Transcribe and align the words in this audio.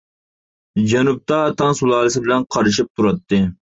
جەنۇبتا 0.93 1.39
تاڭ 1.61 1.79
سۇلالىسى 1.83 2.27
بىلەن 2.27 2.51
قارىشىپ 2.55 2.95
تۇراتتى. 2.97 3.47